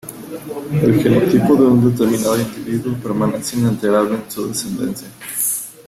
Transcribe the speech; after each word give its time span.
El 0.81 0.99
genotipo 0.99 1.55
de 1.55 1.61
un 1.67 1.91
determinado 1.91 2.35
individuo 2.41 2.95
permanece 3.03 3.55
inalterable 3.57 4.15
en 4.15 4.31
su 4.31 4.47
descendencia. 4.47 5.07